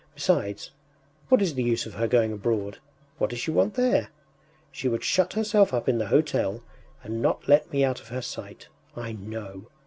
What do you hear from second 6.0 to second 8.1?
hotel, and not let me out of